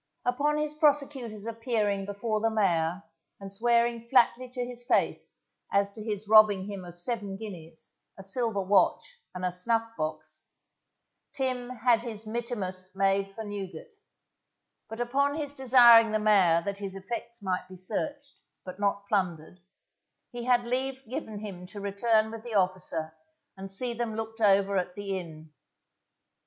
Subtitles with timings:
[0.25, 3.03] Upon his prosecutor's appearing before the mayor,
[3.39, 5.37] and swearing flatly to his face
[5.71, 10.41] as to his robbing him of seven guineas, a silver watch, and a snuff box,
[11.33, 13.93] Tim had his Mittimus made for Newgate;
[14.89, 19.59] but upon his desiring the mayor that his effects might be searched, but not plundered,
[20.31, 23.15] he had leave given him to return with the officer
[23.55, 25.53] and see them looked over at the inn.